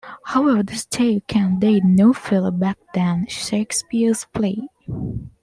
However 0.23 0.63
this 0.63 0.83
tale 0.87 1.19
can 1.27 1.59
date 1.59 1.83
no 1.85 2.11
further 2.11 2.49
back 2.49 2.79
than 2.95 3.27
Shakespeare's 3.27 4.25
play. 4.33 4.67